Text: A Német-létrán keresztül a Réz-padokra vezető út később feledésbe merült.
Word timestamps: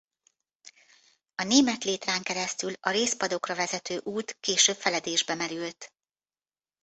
A 1.35 1.43
Német-létrán 1.43 2.23
keresztül 2.23 2.73
a 2.79 2.89
Réz-padokra 2.89 3.55
vezető 3.55 3.99
út 4.03 4.37
később 4.39 4.75
feledésbe 4.75 5.35
merült. 5.35 5.93